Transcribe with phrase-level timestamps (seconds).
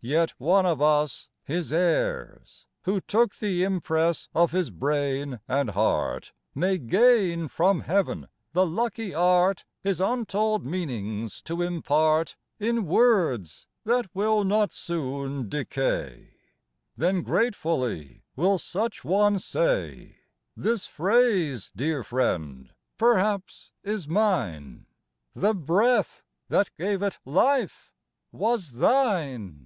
[0.00, 6.30] Yet one of us, his heirs, who took The impress of his brain and heart
[6.54, 14.06] May gain from Heaven the lucky art His untold meanings to impart In words that
[14.14, 16.30] will not soon decay.
[16.96, 20.18] Then gratefully will such one say:
[20.56, 24.86] "This phrase, dear friend, perhaps, is mine;
[25.34, 27.90] The breath that gave it life
[28.30, 29.64] was thine."